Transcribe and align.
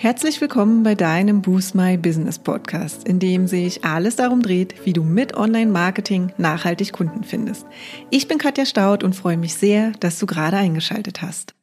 Herzlich 0.00 0.40
willkommen 0.40 0.84
bei 0.84 0.94
deinem 0.94 1.42
Boost 1.42 1.74
My 1.74 1.96
Business 1.96 2.38
Podcast, 2.38 3.08
in 3.08 3.18
dem 3.18 3.48
sich 3.48 3.84
alles 3.84 4.14
darum 4.14 4.42
dreht, 4.42 4.86
wie 4.86 4.92
du 4.92 5.02
mit 5.02 5.36
Online-Marketing 5.36 6.32
nachhaltig 6.38 6.92
Kunden 6.92 7.24
findest. 7.24 7.66
Ich 8.08 8.28
bin 8.28 8.38
Katja 8.38 8.64
Staud 8.64 9.02
und 9.02 9.16
freue 9.16 9.36
mich 9.36 9.54
sehr, 9.54 9.90
dass 9.98 10.20
du 10.20 10.26
gerade 10.26 10.56
eingeschaltet 10.56 11.20
hast. 11.20 11.57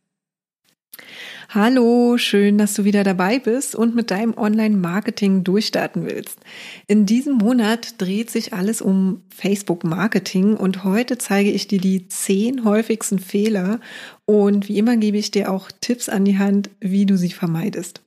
Hallo, 1.55 2.17
schön, 2.17 2.57
dass 2.57 2.73
du 2.73 2.83
wieder 2.83 3.05
dabei 3.05 3.39
bist 3.39 3.75
und 3.75 3.95
mit 3.95 4.11
deinem 4.11 4.33
Online-Marketing 4.37 5.45
durchstarten 5.45 6.05
willst. 6.05 6.37
In 6.85 7.05
diesem 7.05 7.35
Monat 7.35 7.95
dreht 7.97 8.29
sich 8.29 8.51
alles 8.51 8.81
um 8.81 9.21
Facebook-Marketing 9.29 10.57
und 10.57 10.83
heute 10.83 11.17
zeige 11.17 11.49
ich 11.49 11.69
dir 11.69 11.79
die 11.79 12.09
zehn 12.09 12.65
häufigsten 12.65 13.19
Fehler 13.19 13.79
und 14.25 14.67
wie 14.67 14.77
immer 14.77 14.97
gebe 14.97 15.15
ich 15.15 15.31
dir 15.31 15.49
auch 15.49 15.71
Tipps 15.79 16.09
an 16.09 16.25
die 16.25 16.37
Hand, 16.37 16.71
wie 16.81 17.05
du 17.05 17.17
sie 17.17 17.29
vermeidest. 17.29 18.01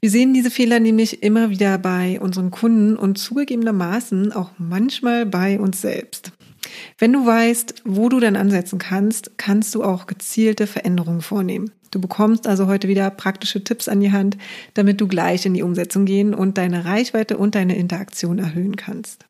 Wir 0.00 0.08
sehen 0.08 0.32
diese 0.32 0.50
Fehler 0.50 0.80
nämlich 0.80 1.22
immer 1.22 1.50
wieder 1.50 1.76
bei 1.76 2.18
unseren 2.22 2.50
Kunden 2.50 2.96
und 2.96 3.18
zugegebenermaßen 3.18 4.32
auch 4.32 4.50
manchmal 4.56 5.26
bei 5.26 5.60
uns 5.60 5.82
selbst. 5.82 6.32
Wenn 6.96 7.12
du 7.12 7.26
weißt, 7.26 7.82
wo 7.84 8.08
du 8.08 8.18
dann 8.18 8.36
ansetzen 8.36 8.78
kannst, 8.78 9.36
kannst 9.36 9.74
du 9.74 9.84
auch 9.84 10.06
gezielte 10.06 10.66
Veränderungen 10.66 11.20
vornehmen. 11.20 11.70
Du 11.92 12.00
bekommst 12.00 12.46
also 12.46 12.66
heute 12.66 12.88
wieder 12.88 13.08
praktische 13.10 13.62
Tipps 13.62 13.86
an 13.86 14.00
die 14.00 14.12
Hand, 14.12 14.38
damit 14.74 15.00
du 15.00 15.06
gleich 15.06 15.46
in 15.46 15.54
die 15.54 15.62
Umsetzung 15.62 16.06
gehen 16.06 16.34
und 16.34 16.58
deine 16.58 16.84
Reichweite 16.84 17.36
und 17.36 17.54
deine 17.54 17.76
Interaktion 17.76 18.38
erhöhen 18.38 18.76
kannst. 18.76 19.26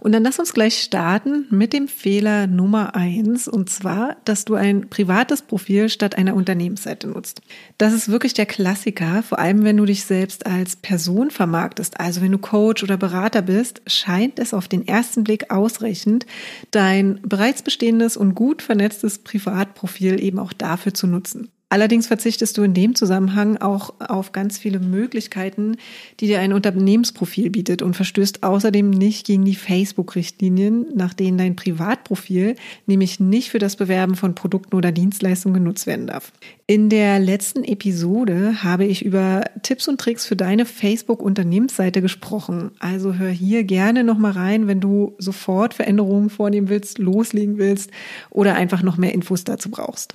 Und 0.00 0.12
dann 0.12 0.22
lass 0.22 0.38
uns 0.38 0.52
gleich 0.52 0.82
starten 0.82 1.46
mit 1.48 1.72
dem 1.72 1.88
Fehler 1.88 2.46
Nummer 2.46 2.94
eins, 2.94 3.48
und 3.48 3.70
zwar, 3.70 4.16
dass 4.26 4.44
du 4.44 4.54
ein 4.54 4.90
privates 4.90 5.40
Profil 5.40 5.88
statt 5.88 6.16
einer 6.18 6.34
Unternehmensseite 6.34 7.06
nutzt. 7.06 7.40
Das 7.78 7.94
ist 7.94 8.10
wirklich 8.10 8.34
der 8.34 8.44
Klassiker, 8.44 9.22
vor 9.22 9.38
allem 9.38 9.64
wenn 9.64 9.78
du 9.78 9.86
dich 9.86 10.04
selbst 10.04 10.44
als 10.44 10.76
Person 10.76 11.30
vermarktest. 11.30 11.98
Also 11.98 12.20
wenn 12.20 12.32
du 12.32 12.38
Coach 12.38 12.82
oder 12.82 12.98
Berater 12.98 13.40
bist, 13.40 13.80
scheint 13.86 14.38
es 14.38 14.52
auf 14.52 14.68
den 14.68 14.86
ersten 14.86 15.24
Blick 15.24 15.50
ausreichend, 15.50 16.26
dein 16.70 17.20
bereits 17.22 17.62
bestehendes 17.62 18.18
und 18.18 18.34
gut 18.34 18.60
vernetztes 18.60 19.20
Privatprofil 19.20 20.22
eben 20.22 20.38
auch 20.38 20.52
dafür 20.52 20.92
zu 20.92 21.06
nutzen. 21.06 21.50
Allerdings 21.72 22.06
verzichtest 22.06 22.58
du 22.58 22.64
in 22.64 22.74
dem 22.74 22.94
Zusammenhang 22.94 23.56
auch 23.56 23.94
auf 23.98 24.32
ganz 24.32 24.58
viele 24.58 24.78
Möglichkeiten, 24.78 25.78
die 26.20 26.26
dir 26.26 26.38
ein 26.40 26.52
Unternehmensprofil 26.52 27.48
bietet 27.48 27.80
und 27.80 27.96
verstößt 27.96 28.42
außerdem 28.42 28.90
nicht 28.90 29.24
gegen 29.24 29.46
die 29.46 29.54
Facebook-Richtlinien, 29.54 30.88
nach 30.94 31.14
denen 31.14 31.38
dein 31.38 31.56
Privatprofil 31.56 32.56
nämlich 32.84 33.20
nicht 33.20 33.48
für 33.48 33.58
das 33.58 33.76
Bewerben 33.76 34.16
von 34.16 34.34
Produkten 34.34 34.76
oder 34.76 34.92
Dienstleistungen 34.92 35.54
genutzt 35.54 35.86
werden 35.86 36.06
darf. 36.06 36.34
In 36.66 36.90
der 36.90 37.18
letzten 37.18 37.64
Episode 37.64 38.62
habe 38.62 38.84
ich 38.84 39.02
über 39.02 39.42
Tipps 39.62 39.88
und 39.88 39.98
Tricks 39.98 40.26
für 40.26 40.36
deine 40.36 40.66
Facebook-Unternehmensseite 40.66 42.02
gesprochen. 42.02 42.72
Also 42.80 43.14
hör 43.14 43.30
hier 43.30 43.64
gerne 43.64 44.04
nochmal 44.04 44.32
rein, 44.32 44.66
wenn 44.66 44.80
du 44.80 45.14
sofort 45.16 45.72
Veränderungen 45.72 46.28
vornehmen 46.28 46.68
willst, 46.68 46.98
loslegen 46.98 47.56
willst 47.56 47.90
oder 48.28 48.56
einfach 48.56 48.82
noch 48.82 48.98
mehr 48.98 49.14
Infos 49.14 49.44
dazu 49.44 49.70
brauchst. 49.70 50.14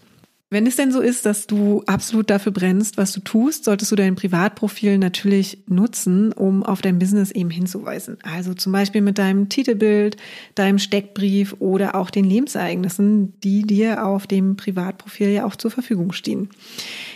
Wenn 0.50 0.66
es 0.66 0.78
denn 0.78 0.94
so 0.94 1.02
ist, 1.02 1.26
dass 1.26 1.46
du 1.46 1.84
absolut 1.88 2.30
dafür 2.30 2.54
brennst, 2.54 2.96
was 2.96 3.12
du 3.12 3.20
tust, 3.20 3.66
solltest 3.66 3.92
du 3.92 3.98
dein 3.98 4.16
Privatprofil 4.16 4.98
natürlich 4.98 5.58
nutzen, 5.68 6.32
um 6.32 6.64
auf 6.64 6.82
dein 6.82 7.00
Business 7.00 7.32
eben 7.32 7.50
hinzuweisen. 7.50 8.18
Also 8.24 8.54
zum 8.54 8.72
Beispiel 8.72 9.02
mit 9.02 9.18
deinem 9.18 9.50
Titelbild, 9.50 10.16
deinem 10.56 10.80
Steckbrief 10.80 11.58
oder 11.60 11.96
auch 11.96 12.10
den 12.10 12.24
Lebensereignissen, 12.24 13.38
die 13.42 13.64
dir 13.64 14.06
auf 14.06 14.26
dem 14.26 14.56
Privatprofil 14.56 15.32
ja 15.32 15.46
auch 15.46 15.58
zur 15.58 15.70
Verfügung 15.70 16.14
stehen. 16.14 16.50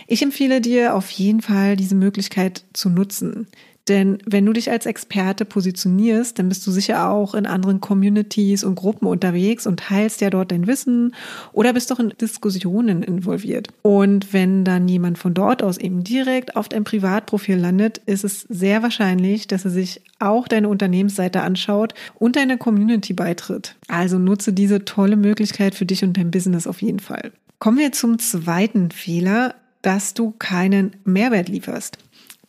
Ich 0.06 0.20
empfehle 0.20 0.60
dir 0.60 0.94
auf 0.94 1.08
jeden 1.10 1.40
Fall 1.40 1.76
diese 1.76 1.94
Möglichkeit 1.94 2.64
zu 2.74 2.90
nutzen. 2.90 3.46
Denn 3.88 4.18
wenn 4.26 4.46
du 4.46 4.52
dich 4.52 4.70
als 4.70 4.86
Experte 4.86 5.44
positionierst, 5.44 6.38
dann 6.38 6.48
bist 6.48 6.64
du 6.66 6.70
sicher 6.70 7.10
auch 7.10 7.34
in 7.34 7.46
anderen 7.46 7.80
Communities 7.80 8.62
und 8.62 8.76
Gruppen 8.76 9.08
unterwegs 9.08 9.66
und 9.66 9.80
teilst 9.80 10.20
ja 10.20 10.30
dort 10.30 10.52
dein 10.52 10.68
Wissen 10.68 11.14
oder 11.52 11.72
bist 11.72 11.90
doch 11.90 11.98
in 11.98 12.10
Diskussionen 12.20 13.02
involviert. 13.02 13.68
Und 13.82 14.32
wenn 14.32 14.64
dann 14.64 14.86
jemand 14.86 15.18
von 15.18 15.34
dort 15.34 15.64
aus 15.64 15.78
eben 15.78 16.04
direkt 16.04 16.54
auf 16.54 16.68
dein 16.68 16.84
Privatprofil 16.84 17.56
landet, 17.56 17.98
ist 18.06 18.24
es 18.24 18.42
sehr 18.48 18.82
wahrscheinlich, 18.84 19.48
dass 19.48 19.64
er 19.64 19.72
sich 19.72 20.00
auch 20.20 20.46
deine 20.46 20.68
Unternehmensseite 20.68 21.42
anschaut 21.42 21.94
und 22.14 22.36
deine 22.36 22.58
Community 22.58 23.14
beitritt. 23.14 23.74
Also 23.88 24.18
nutze 24.18 24.52
diese 24.52 24.84
tolle 24.84 25.16
Möglichkeit 25.16 25.74
für 25.74 25.86
dich 25.86 26.04
und 26.04 26.16
dein 26.16 26.30
Business 26.30 26.68
auf 26.68 26.82
jeden 26.82 27.00
Fall. 27.00 27.32
Kommen 27.58 27.78
wir 27.78 27.92
zum 27.92 28.20
zweiten 28.20 28.92
Fehler, 28.92 29.56
dass 29.82 30.14
du 30.14 30.32
keinen 30.38 30.96
Mehrwert 31.04 31.48
lieferst. 31.48 31.98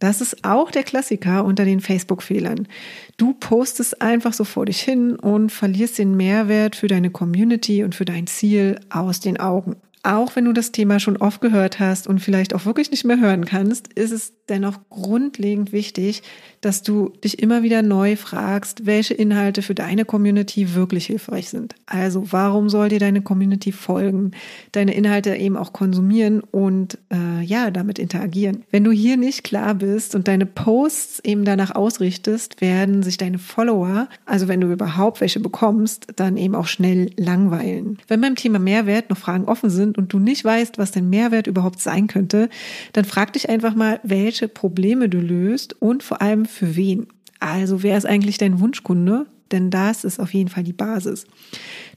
Das 0.04 0.20
ist 0.20 0.44
auch 0.44 0.70
der 0.70 0.84
Klassiker 0.84 1.46
unter 1.46 1.64
den 1.64 1.80
Facebook-Fehlern. 1.80 2.68
Du 3.16 3.34
postest 3.36 4.02
einfach 4.02 4.34
so 4.34 4.44
vor 4.44 4.66
dich 4.66 4.82
hin 4.82 5.16
und 5.16 5.50
verlierst 5.50 5.98
den 5.98 6.18
Mehrwert 6.18 6.76
für 6.76 6.88
deine 6.88 7.10
Community 7.10 7.86
und 7.86 7.96
für 7.96 8.04
dein 8.04 8.28
Ziel 8.28 8.82
aus 8.90 9.22
den 9.22 9.40
Augen. 9.40 9.78
Auch 10.04 10.36
wenn 10.36 10.44
du 10.44 10.52
das 10.52 10.74
Thema 10.74 11.00
schon 11.00 11.16
oft 11.16 11.40
gehört 11.40 11.80
hast 11.80 12.08
und 12.08 12.20
vielleicht 12.20 12.54
auch 12.54 12.66
wirklich 12.66 12.92
nicht 12.92 13.06
mehr 13.06 13.22
hören 13.22 13.46
kannst, 13.46 13.94
ist 13.94 14.12
es 14.12 14.34
dennoch 14.50 14.78
grundlegend 14.90 15.72
wichtig, 15.72 16.22
dass 16.62 16.82
du 16.84 17.10
dich 17.24 17.40
immer 17.40 17.64
wieder 17.64 17.82
neu 17.82 18.16
fragst, 18.16 18.86
welche 18.86 19.14
Inhalte 19.14 19.62
für 19.62 19.76
deine 19.76 20.06
Community 20.06 20.76
wirklich 20.76 21.06
hilfreich 21.06 21.50
sind. 21.50 21.76
Also 21.86 22.32
warum 22.32 22.70
soll 22.70 22.90
dir 22.90 23.00
deine 23.00 23.22
Community 23.22 23.72
folgen, 23.72 24.32
deine 24.72 24.94
Inhalte 24.94 25.36
eben 25.36 25.58
auch 25.58 25.74
konsumieren 25.74 26.42
und 26.42 26.98
äh, 27.12 27.42
ja, 27.44 27.72
damit 27.72 28.00
interagieren. 28.00 28.64
Wenn 28.70 28.84
du 28.84 28.92
hier 28.92 29.18
nicht 29.18 29.44
klar 29.44 29.76
bist 29.76 30.16
und 30.16 30.28
deine 30.28 30.46
Posts 30.46 31.22
eben 31.24 31.46
danach 31.46 31.74
ausrichtest, 31.74 32.62
werden 32.62 33.04
sich 33.04 33.18
deine 33.18 33.40
Follower, 33.40 34.08
also 34.26 34.48
wenn 34.48 34.62
du 34.62 34.72
überhaupt 34.72 35.22
welche 35.22 35.40
bekommst, 35.40 36.08
dann 36.16 36.38
eben 36.38 36.56
auch 36.56 36.68
schnell 36.68 37.12
langweilen. 37.18 38.00
Wenn 38.08 38.22
beim 38.22 38.36
Thema 38.36 38.60
Mehrwert 38.60 39.10
noch 39.10 39.18
Fragen 39.18 39.46
offen 39.46 39.70
sind, 39.70 39.94
und 39.98 40.12
du 40.14 40.20
nicht 40.20 40.44
weißt, 40.44 40.78
was 40.78 40.92
dein 40.92 41.10
Mehrwert 41.10 41.48
überhaupt 41.48 41.80
sein 41.80 42.08
könnte, 42.08 42.50
dann 42.94 43.06
frag 43.06 43.34
dich 43.34 43.50
einfach 43.50 43.76
mal, 43.76 44.00
welche 44.04 44.33
Probleme 44.42 45.10
du 45.10 45.20
löst 45.20 45.82
und 45.82 46.04
vor 46.04 46.22
allem 46.22 46.46
für 46.46 46.76
wen. 46.76 47.08
Also 47.40 47.84
wer 47.84 47.98
ist 47.98 48.06
eigentlich 48.06 48.38
dein 48.38 48.60
Wunschkunde? 48.60 49.26
Denn 49.52 49.70
das 49.70 50.04
ist 50.04 50.20
auf 50.20 50.34
jeden 50.34 50.50
Fall 50.50 50.64
die 50.64 50.74
Basis. 50.74 51.26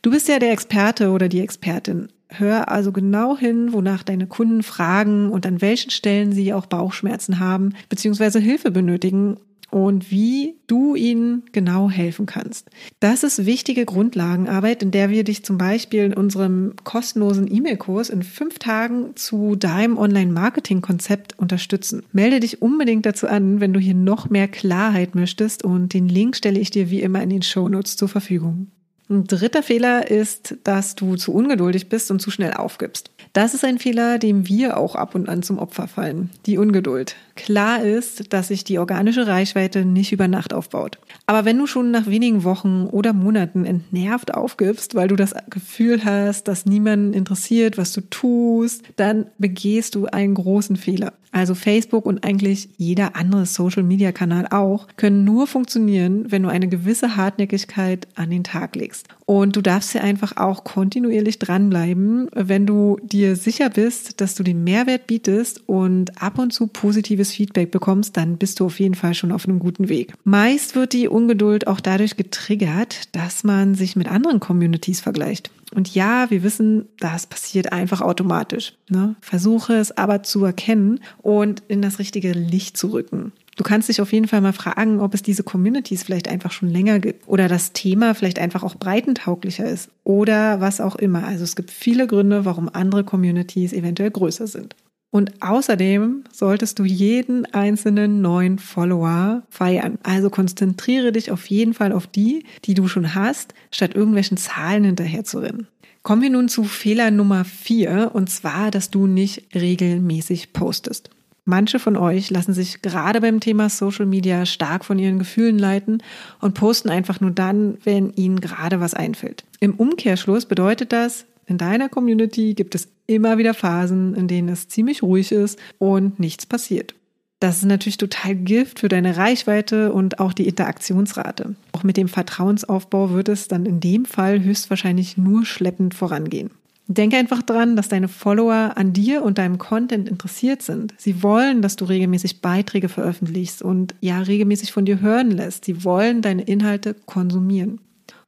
Du 0.02 0.10
bist 0.10 0.28
ja 0.28 0.38
der 0.38 0.52
Experte 0.52 1.10
oder 1.10 1.28
die 1.28 1.40
Expertin. 1.40 2.08
Hör 2.28 2.70
also 2.70 2.92
genau 2.92 3.38
hin, 3.38 3.72
wonach 3.72 4.02
deine 4.02 4.26
Kunden 4.26 4.62
fragen 4.62 5.30
und 5.30 5.46
an 5.46 5.60
welchen 5.62 5.90
Stellen 5.90 6.32
sie 6.32 6.52
auch 6.52 6.66
Bauchschmerzen 6.66 7.38
haben 7.38 7.72
bzw. 7.88 8.40
Hilfe 8.40 8.70
benötigen 8.70 9.36
und 9.76 10.10
wie 10.10 10.54
du 10.68 10.94
ihnen 10.94 11.42
genau 11.52 11.90
helfen 11.90 12.24
kannst. 12.24 12.70
Das 12.98 13.22
ist 13.22 13.44
wichtige 13.44 13.84
Grundlagenarbeit, 13.84 14.82
in 14.82 14.90
der 14.90 15.10
wir 15.10 15.22
dich 15.22 15.44
zum 15.44 15.58
Beispiel 15.58 16.04
in 16.04 16.14
unserem 16.14 16.72
kostenlosen 16.82 17.46
E-Mail-Kurs 17.54 18.08
in 18.08 18.22
fünf 18.22 18.58
Tagen 18.58 19.14
zu 19.16 19.54
deinem 19.54 19.98
Online-Marketing-Konzept 19.98 21.38
unterstützen. 21.38 22.04
Melde 22.12 22.40
dich 22.40 22.62
unbedingt 22.62 23.04
dazu 23.04 23.28
an, 23.28 23.60
wenn 23.60 23.74
du 23.74 23.78
hier 23.78 23.92
noch 23.92 24.30
mehr 24.30 24.48
Klarheit 24.48 25.14
möchtest 25.14 25.62
und 25.62 25.92
den 25.92 26.08
Link 26.08 26.36
stelle 26.36 26.58
ich 26.58 26.70
dir 26.70 26.88
wie 26.88 27.02
immer 27.02 27.22
in 27.22 27.28
den 27.28 27.42
Show 27.42 27.68
Notes 27.68 27.98
zur 27.98 28.08
Verfügung. 28.08 28.68
Ein 29.08 29.24
dritter 29.24 29.62
Fehler 29.62 30.10
ist, 30.10 30.56
dass 30.64 30.96
du 30.96 31.14
zu 31.14 31.32
ungeduldig 31.32 31.88
bist 31.88 32.10
und 32.10 32.20
zu 32.20 32.32
schnell 32.32 32.54
aufgibst. 32.54 33.10
Das 33.34 33.54
ist 33.54 33.64
ein 33.64 33.78
Fehler, 33.78 34.18
dem 34.18 34.48
wir 34.48 34.76
auch 34.76 34.96
ab 34.96 35.14
und 35.14 35.28
an 35.28 35.44
zum 35.44 35.58
Opfer 35.58 35.86
fallen. 35.86 36.30
Die 36.46 36.58
Ungeduld. 36.58 37.14
Klar 37.36 37.84
ist, 37.84 38.32
dass 38.32 38.48
sich 38.48 38.64
die 38.64 38.78
organische 38.80 39.28
Reichweite 39.28 39.84
nicht 39.84 40.10
über 40.10 40.26
Nacht 40.26 40.52
aufbaut. 40.52 40.98
Aber 41.26 41.44
wenn 41.44 41.58
du 41.58 41.68
schon 41.68 41.92
nach 41.92 42.06
wenigen 42.06 42.42
Wochen 42.42 42.86
oder 42.90 43.12
Monaten 43.12 43.64
entnervt 43.64 44.34
aufgibst, 44.34 44.96
weil 44.96 45.06
du 45.06 45.14
das 45.14 45.34
Gefühl 45.50 46.04
hast, 46.04 46.48
dass 46.48 46.66
niemanden 46.66 47.12
interessiert, 47.12 47.78
was 47.78 47.92
du 47.92 48.00
tust, 48.00 48.82
dann 48.96 49.26
begehst 49.38 49.94
du 49.94 50.06
einen 50.06 50.34
großen 50.34 50.76
Fehler. 50.76 51.12
Also 51.36 51.54
Facebook 51.54 52.06
und 52.06 52.24
eigentlich 52.24 52.70
jeder 52.78 53.14
andere 53.14 53.44
Social-Media-Kanal 53.44 54.46
auch, 54.52 54.86
können 54.96 55.24
nur 55.24 55.46
funktionieren, 55.46 56.24
wenn 56.32 56.42
du 56.42 56.48
eine 56.48 56.66
gewisse 56.66 57.14
Hartnäckigkeit 57.14 58.08
an 58.14 58.30
den 58.30 58.42
Tag 58.42 58.74
legst. 58.74 59.06
Und 59.26 59.54
du 59.54 59.60
darfst 59.60 59.92
ja 59.92 60.00
einfach 60.00 60.38
auch 60.38 60.64
kontinuierlich 60.64 61.38
dranbleiben, 61.38 62.30
wenn 62.34 62.64
du 62.64 62.96
dir 63.02 63.36
sicher 63.36 63.68
bist, 63.68 64.22
dass 64.22 64.34
du 64.34 64.44
den 64.44 64.64
Mehrwert 64.64 65.06
bietest 65.08 65.62
und 65.66 66.22
ab 66.22 66.38
und 66.38 66.54
zu 66.54 66.68
positives 66.68 67.32
Feedback 67.32 67.70
bekommst, 67.70 68.16
dann 68.16 68.38
bist 68.38 68.58
du 68.58 68.64
auf 68.64 68.80
jeden 68.80 68.94
Fall 68.94 69.12
schon 69.12 69.30
auf 69.30 69.46
einem 69.46 69.58
guten 69.58 69.90
Weg. 69.90 70.14
Meist 70.24 70.74
wird 70.74 70.94
die 70.94 71.06
Ungeduld 71.06 71.66
auch 71.66 71.80
dadurch 71.80 72.16
getriggert, 72.16 73.14
dass 73.14 73.44
man 73.44 73.74
sich 73.74 73.94
mit 73.94 74.10
anderen 74.10 74.40
Communities 74.40 75.02
vergleicht. 75.02 75.50
Und 75.74 75.94
ja, 75.94 76.30
wir 76.30 76.42
wissen, 76.42 76.86
das 76.98 77.26
passiert 77.26 77.72
einfach 77.72 78.00
automatisch. 78.00 78.74
Ne? 78.88 79.16
Versuche 79.20 79.74
es 79.74 79.96
aber 79.96 80.22
zu 80.22 80.44
erkennen 80.44 81.00
und 81.22 81.62
in 81.68 81.82
das 81.82 81.98
richtige 81.98 82.32
Licht 82.32 82.76
zu 82.76 82.88
rücken. 82.88 83.32
Du 83.56 83.64
kannst 83.64 83.88
dich 83.88 84.02
auf 84.02 84.12
jeden 84.12 84.28
Fall 84.28 84.42
mal 84.42 84.52
fragen, 84.52 85.00
ob 85.00 85.14
es 85.14 85.22
diese 85.22 85.42
Communities 85.42 86.02
vielleicht 86.02 86.28
einfach 86.28 86.52
schon 86.52 86.68
länger 86.68 86.98
gibt 86.98 87.26
oder 87.26 87.48
das 87.48 87.72
Thema 87.72 88.14
vielleicht 88.14 88.38
einfach 88.38 88.62
auch 88.62 88.74
breitentauglicher 88.76 89.68
ist 89.68 89.88
oder 90.04 90.60
was 90.60 90.80
auch 90.80 90.96
immer. 90.96 91.26
Also 91.26 91.42
es 91.44 91.56
gibt 91.56 91.70
viele 91.70 92.06
Gründe, 92.06 92.44
warum 92.44 92.68
andere 92.70 93.02
Communities 93.02 93.72
eventuell 93.72 94.10
größer 94.10 94.46
sind. 94.46 94.76
Und 95.10 95.40
außerdem 95.40 96.24
solltest 96.32 96.78
du 96.78 96.84
jeden 96.84 97.46
einzelnen 97.54 98.20
neuen 98.20 98.58
Follower 98.58 99.44
feiern. 99.48 99.98
Also 100.02 100.30
konzentriere 100.30 101.12
dich 101.12 101.30
auf 101.30 101.46
jeden 101.46 101.74
Fall 101.74 101.92
auf 101.92 102.06
die, 102.06 102.44
die 102.64 102.74
du 102.74 102.88
schon 102.88 103.14
hast, 103.14 103.54
statt 103.70 103.94
irgendwelchen 103.94 104.36
Zahlen 104.36 104.84
hinterher 104.84 105.24
zu 105.24 105.38
rennen. 105.38 105.68
Kommen 106.02 106.22
wir 106.22 106.30
nun 106.30 106.48
zu 106.48 106.64
Fehler 106.64 107.10
Nummer 107.10 107.44
vier, 107.44 108.10
und 108.12 108.30
zwar, 108.30 108.70
dass 108.70 108.90
du 108.90 109.06
nicht 109.06 109.54
regelmäßig 109.54 110.52
postest. 110.52 111.10
Manche 111.44 111.78
von 111.78 111.96
euch 111.96 112.30
lassen 112.30 112.52
sich 112.52 112.82
gerade 112.82 113.20
beim 113.20 113.38
Thema 113.38 113.70
Social 113.70 114.06
Media 114.06 114.46
stark 114.46 114.84
von 114.84 114.98
ihren 114.98 115.18
Gefühlen 115.18 115.58
leiten 115.58 116.02
und 116.40 116.54
posten 116.54 116.90
einfach 116.90 117.20
nur 117.20 117.30
dann, 117.30 117.78
wenn 117.84 118.12
ihnen 118.12 118.40
gerade 118.40 118.80
was 118.80 118.94
einfällt. 118.94 119.44
Im 119.60 119.74
Umkehrschluss 119.74 120.46
bedeutet 120.46 120.92
das, 120.92 121.24
in 121.46 121.56
deiner 121.56 121.88
Community 121.88 122.54
gibt 122.54 122.74
es 122.74 122.88
immer 123.06 123.38
wieder 123.38 123.54
Phasen, 123.54 124.14
in 124.14 124.28
denen 124.28 124.48
es 124.48 124.68
ziemlich 124.68 125.02
ruhig 125.02 125.32
ist 125.32 125.58
und 125.78 126.18
nichts 126.18 126.46
passiert. 126.46 126.94
Das 127.40 127.58
ist 127.58 127.66
natürlich 127.66 127.98
total 127.98 128.34
Gift 128.34 128.80
für 128.80 128.88
deine 128.88 129.18
Reichweite 129.18 129.92
und 129.92 130.20
auch 130.20 130.32
die 130.32 130.48
Interaktionsrate. 130.48 131.54
Auch 131.72 131.82
mit 131.82 131.98
dem 131.98 132.08
Vertrauensaufbau 132.08 133.10
wird 133.10 133.28
es 133.28 133.46
dann 133.46 133.66
in 133.66 133.80
dem 133.80 134.06
Fall 134.06 134.42
höchstwahrscheinlich 134.42 135.18
nur 135.18 135.44
schleppend 135.44 135.94
vorangehen. 135.94 136.50
Denke 136.88 137.16
einfach 137.16 137.42
dran, 137.42 137.74
dass 137.74 137.88
deine 137.88 138.08
Follower 138.08 138.72
an 138.76 138.92
dir 138.92 139.22
und 139.22 139.38
deinem 139.38 139.58
Content 139.58 140.08
interessiert 140.08 140.62
sind. 140.62 140.94
Sie 140.96 141.22
wollen, 141.22 141.60
dass 141.60 141.74
du 141.74 141.84
regelmäßig 141.84 142.40
Beiträge 142.40 142.88
veröffentlichst 142.88 143.60
und 143.60 143.96
ja 144.00 144.20
regelmäßig 144.20 144.72
von 144.72 144.84
dir 144.84 145.00
hören 145.00 145.32
lässt. 145.32 145.64
Sie 145.64 145.84
wollen 145.84 146.22
deine 146.22 146.42
Inhalte 146.42 146.94
konsumieren. 146.94 147.80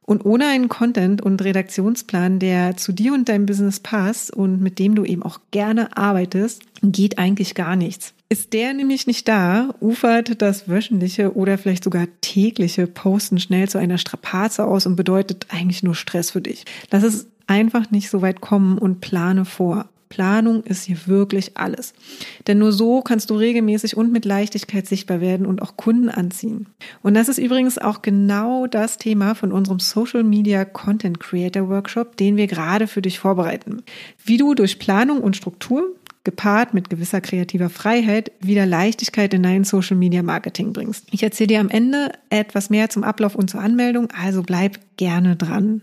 Und 0.09 0.25
ohne 0.25 0.47
einen 0.47 0.69
Content 0.69 1.21
und 1.21 1.43
Redaktionsplan, 1.43 2.39
der 2.39 2.75
zu 2.75 2.93
dir 2.93 3.13
und 3.13 3.29
deinem 3.29 3.45
Business 3.45 3.79
passt 3.79 4.33
und 4.33 4.59
mit 4.59 4.79
dem 4.79 4.95
du 4.95 5.05
eben 5.05 5.21
auch 5.21 5.39
gerne 5.51 5.95
arbeitest, 5.95 6.63
geht 6.81 7.19
eigentlich 7.19 7.53
gar 7.53 7.75
nichts. 7.75 8.15
Ist 8.27 8.53
der 8.53 8.73
nämlich 8.73 9.05
nicht 9.05 9.27
da, 9.27 9.69
ufert 9.79 10.41
das 10.41 10.67
wöchentliche 10.67 11.35
oder 11.35 11.59
vielleicht 11.59 11.83
sogar 11.83 12.07
tägliche 12.21 12.87
Posten 12.87 13.39
schnell 13.39 13.69
zu 13.69 13.77
einer 13.77 13.99
Strapaze 13.99 14.65
aus 14.65 14.87
und 14.87 14.95
bedeutet 14.95 15.45
eigentlich 15.49 15.83
nur 15.83 15.93
Stress 15.93 16.31
für 16.31 16.41
dich. 16.41 16.65
Lass 16.89 17.03
es 17.03 17.27
einfach 17.45 17.91
nicht 17.91 18.09
so 18.09 18.23
weit 18.23 18.41
kommen 18.41 18.79
und 18.79 19.01
plane 19.01 19.45
vor. 19.45 19.89
Planung 20.09 20.63
ist 20.63 20.85
hier 20.85 20.97
wirklich 21.05 21.55
alles. 21.55 21.93
Denn 22.47 22.57
nur 22.57 22.71
so 22.71 23.01
kannst 23.01 23.29
du 23.29 23.35
regelmäßig 23.35 23.95
und 23.95 24.11
mit 24.11 24.25
Leichtigkeit 24.25 24.87
sichtbar 24.87 25.21
werden 25.21 25.45
und 25.45 25.61
auch 25.61 25.77
Kunden 25.77 26.09
anziehen. 26.09 26.65
Und 27.03 27.13
das 27.13 27.29
ist 27.29 27.37
übrigens 27.37 27.77
auch 27.77 28.01
genau 28.01 28.67
das 28.67 28.97
Thema 28.97 29.35
von 29.35 29.51
unserem 29.51 29.79
Social 29.79 30.23
Media 30.23 30.65
Content 30.65 31.19
Creator 31.19 31.69
Workshop, 31.69 32.17
den 32.17 32.37
wir 32.37 32.47
gerade 32.47 32.87
für 32.87 33.01
dich 33.01 33.19
vorbereiten. 33.19 33.83
Wie 34.23 34.37
du 34.37 34.55
durch 34.55 34.79
Planung 34.79 35.21
und 35.21 35.37
Struktur 35.37 35.95
gepaart 36.23 36.73
mit 36.73 36.89
gewisser 36.89 37.21
kreativer 37.21 37.69
Freiheit 37.69 38.31
wieder 38.39 38.65
Leichtigkeit 38.65 39.33
in 39.33 39.43
dein 39.43 39.63
Social 39.63 39.95
Media 39.95 40.21
Marketing 40.21 40.73
bringst. 40.73 41.05
Ich 41.11 41.23
erzähle 41.23 41.47
dir 41.47 41.59
am 41.59 41.69
Ende 41.69 42.11
etwas 42.29 42.69
mehr 42.69 42.89
zum 42.89 43.03
Ablauf 43.03 43.35
und 43.35 43.49
zur 43.49 43.61
Anmeldung, 43.61 44.09
also 44.11 44.43
bleib 44.43 44.79
gerne 44.97 45.35
dran. 45.35 45.81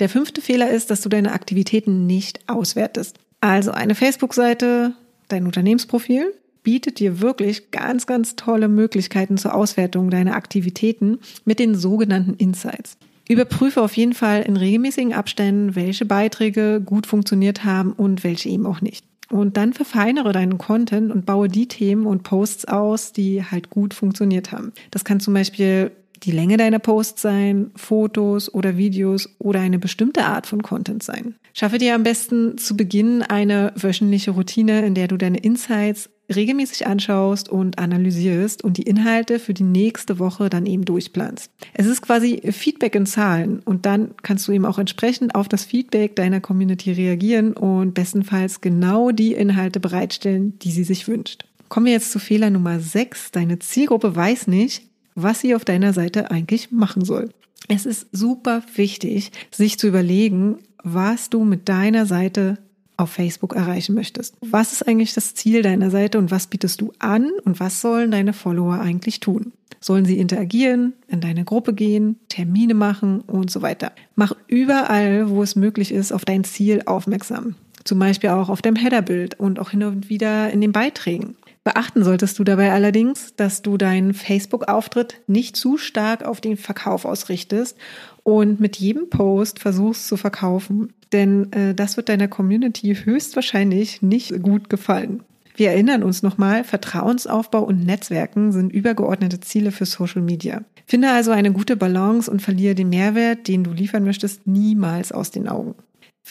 Der 0.00 0.08
fünfte 0.08 0.40
Fehler 0.40 0.70
ist, 0.70 0.90
dass 0.90 1.02
du 1.02 1.08
deine 1.08 1.32
Aktivitäten 1.32 2.06
nicht 2.06 2.40
auswertest. 2.48 3.18
Also 3.40 3.70
eine 3.70 3.94
Facebook-Seite, 3.94 4.92
dein 5.28 5.46
Unternehmensprofil 5.46 6.34
bietet 6.62 6.98
dir 6.98 7.20
wirklich 7.20 7.70
ganz, 7.70 8.06
ganz 8.06 8.36
tolle 8.36 8.68
Möglichkeiten 8.68 9.38
zur 9.38 9.54
Auswertung 9.54 10.10
deiner 10.10 10.34
Aktivitäten 10.34 11.20
mit 11.44 11.58
den 11.58 11.74
sogenannten 11.74 12.34
Insights. 12.34 12.98
Überprüfe 13.28 13.80
auf 13.80 13.96
jeden 13.96 14.12
Fall 14.12 14.42
in 14.42 14.56
regelmäßigen 14.56 15.14
Abständen, 15.14 15.76
welche 15.76 16.04
Beiträge 16.04 16.82
gut 16.84 17.06
funktioniert 17.06 17.64
haben 17.64 17.92
und 17.92 18.24
welche 18.24 18.48
eben 18.48 18.66
auch 18.66 18.80
nicht. 18.80 19.04
Und 19.30 19.56
dann 19.56 19.72
verfeinere 19.72 20.32
deinen 20.32 20.58
Content 20.58 21.12
und 21.12 21.24
baue 21.24 21.48
die 21.48 21.68
Themen 21.68 22.06
und 22.06 22.24
Posts 22.24 22.64
aus, 22.66 23.12
die 23.12 23.44
halt 23.44 23.70
gut 23.70 23.94
funktioniert 23.94 24.50
haben. 24.50 24.72
Das 24.90 25.04
kann 25.04 25.20
zum 25.20 25.34
Beispiel 25.34 25.92
die 26.22 26.32
Länge 26.32 26.56
deiner 26.56 26.78
Posts 26.78 27.22
sein, 27.22 27.70
Fotos 27.76 28.52
oder 28.52 28.76
Videos 28.76 29.28
oder 29.38 29.60
eine 29.60 29.78
bestimmte 29.78 30.24
Art 30.24 30.46
von 30.46 30.62
Content 30.62 31.02
sein. 31.02 31.34
Schaffe 31.52 31.78
dir 31.78 31.94
am 31.94 32.02
besten 32.02 32.58
zu 32.58 32.76
Beginn 32.76 33.22
eine 33.22 33.72
wöchentliche 33.76 34.32
Routine, 34.32 34.84
in 34.84 34.94
der 34.94 35.08
du 35.08 35.16
deine 35.16 35.38
Insights 35.38 36.10
regelmäßig 36.34 36.86
anschaust 36.86 37.48
und 37.48 37.78
analysierst 37.78 38.62
und 38.62 38.76
die 38.76 38.82
Inhalte 38.82 39.38
für 39.38 39.54
die 39.54 39.64
nächste 39.64 40.18
Woche 40.18 40.48
dann 40.48 40.66
eben 40.66 40.84
durchplanst. 40.84 41.50
Es 41.74 41.86
ist 41.86 42.02
quasi 42.02 42.40
Feedback 42.52 42.94
in 42.94 43.06
Zahlen 43.06 43.60
und 43.64 43.86
dann 43.86 44.14
kannst 44.22 44.46
du 44.46 44.52
eben 44.52 44.64
auch 44.64 44.78
entsprechend 44.78 45.34
auf 45.34 45.48
das 45.48 45.64
Feedback 45.64 46.16
deiner 46.16 46.40
Community 46.40 46.92
reagieren 46.92 47.52
und 47.52 47.94
bestenfalls 47.94 48.60
genau 48.60 49.10
die 49.10 49.32
Inhalte 49.32 49.80
bereitstellen, 49.80 50.58
die 50.60 50.70
sie 50.70 50.84
sich 50.84 51.08
wünscht. 51.08 51.44
Kommen 51.68 51.86
wir 51.86 51.92
jetzt 51.92 52.10
zu 52.10 52.18
Fehler 52.18 52.50
Nummer 52.50 52.80
6. 52.80 53.30
Deine 53.30 53.58
Zielgruppe 53.60 54.14
weiß 54.14 54.48
nicht, 54.48 54.89
was 55.22 55.40
sie 55.40 55.54
auf 55.54 55.64
deiner 55.64 55.92
Seite 55.92 56.30
eigentlich 56.30 56.70
machen 56.70 57.04
soll. 57.04 57.30
Es 57.68 57.86
ist 57.86 58.08
super 58.12 58.62
wichtig, 58.74 59.32
sich 59.50 59.78
zu 59.78 59.86
überlegen, 59.86 60.58
was 60.82 61.30
du 61.30 61.44
mit 61.44 61.68
deiner 61.68 62.06
Seite 62.06 62.58
auf 62.96 63.10
Facebook 63.10 63.54
erreichen 63.54 63.94
möchtest. 63.94 64.36
Was 64.40 64.72
ist 64.72 64.86
eigentlich 64.86 65.14
das 65.14 65.34
Ziel 65.34 65.62
deiner 65.62 65.90
Seite 65.90 66.18
und 66.18 66.30
was 66.30 66.46
bietest 66.46 66.80
du 66.80 66.92
an 66.98 67.30
und 67.44 67.58
was 67.58 67.80
sollen 67.80 68.10
deine 68.10 68.32
Follower 68.32 68.78
eigentlich 68.78 69.20
tun? 69.20 69.52
Sollen 69.80 70.04
sie 70.04 70.18
interagieren, 70.18 70.92
in 71.08 71.22
deine 71.22 71.44
Gruppe 71.44 71.72
gehen, 71.72 72.16
Termine 72.28 72.74
machen 72.74 73.20
und 73.22 73.50
so 73.50 73.62
weiter? 73.62 73.92
Mach 74.14 74.34
überall, 74.46 75.30
wo 75.30 75.42
es 75.42 75.56
möglich 75.56 75.92
ist, 75.92 76.12
auf 76.12 76.26
dein 76.26 76.44
Ziel 76.44 76.82
aufmerksam. 76.84 77.54
Zum 77.84 77.98
Beispiel 77.98 78.30
auch 78.30 78.50
auf 78.50 78.60
dem 78.60 78.76
Headerbild 78.76 79.40
und 79.40 79.58
auch 79.58 79.70
hin 79.70 79.82
und 79.82 80.10
wieder 80.10 80.50
in 80.50 80.60
den 80.60 80.72
Beiträgen. 80.72 81.36
Beachten 81.72 82.02
solltest 82.02 82.36
du 82.36 82.42
dabei 82.42 82.72
allerdings, 82.72 83.36
dass 83.36 83.62
du 83.62 83.76
deinen 83.76 84.12
Facebook-Auftritt 84.12 85.20
nicht 85.28 85.54
zu 85.54 85.78
stark 85.78 86.24
auf 86.24 86.40
den 86.40 86.56
Verkauf 86.56 87.04
ausrichtest 87.04 87.76
und 88.24 88.58
mit 88.58 88.76
jedem 88.76 89.08
Post 89.08 89.60
versuchst 89.60 90.08
zu 90.08 90.16
verkaufen, 90.16 90.92
denn 91.12 91.52
äh, 91.52 91.72
das 91.72 91.96
wird 91.96 92.08
deiner 92.08 92.26
Community 92.26 92.96
höchstwahrscheinlich 92.96 94.02
nicht 94.02 94.42
gut 94.42 94.68
gefallen. 94.68 95.22
Wir 95.54 95.70
erinnern 95.70 96.02
uns 96.02 96.24
nochmal, 96.24 96.64
Vertrauensaufbau 96.64 97.62
und 97.62 97.86
Netzwerken 97.86 98.50
sind 98.50 98.72
übergeordnete 98.72 99.38
Ziele 99.38 99.70
für 99.70 99.86
Social 99.86 100.22
Media. 100.22 100.64
Finde 100.86 101.12
also 101.12 101.30
eine 101.30 101.52
gute 101.52 101.76
Balance 101.76 102.28
und 102.28 102.42
verliere 102.42 102.74
den 102.74 102.88
Mehrwert, 102.88 103.46
den 103.46 103.62
du 103.62 103.70
liefern 103.70 104.02
möchtest, 104.02 104.44
niemals 104.44 105.12
aus 105.12 105.30
den 105.30 105.46
Augen. 105.46 105.76